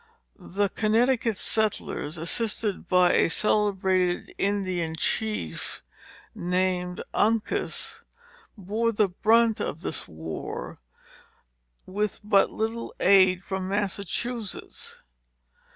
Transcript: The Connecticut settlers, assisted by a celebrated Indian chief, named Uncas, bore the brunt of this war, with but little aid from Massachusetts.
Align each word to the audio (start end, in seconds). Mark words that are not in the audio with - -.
The 0.39 0.69
Connecticut 0.69 1.37
settlers, 1.37 2.17
assisted 2.17 2.87
by 2.89 3.13
a 3.13 3.29
celebrated 3.29 4.33
Indian 4.39 4.95
chief, 4.95 5.83
named 6.33 7.03
Uncas, 7.13 8.01
bore 8.57 8.91
the 8.91 9.07
brunt 9.09 9.59
of 9.59 9.81
this 9.81 10.07
war, 10.07 10.79
with 11.85 12.19
but 12.23 12.49
little 12.49 12.95
aid 12.99 13.43
from 13.43 13.67
Massachusetts. 13.69 15.03